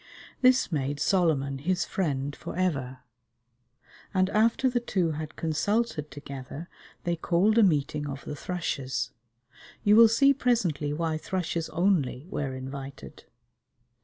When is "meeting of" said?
7.61-8.25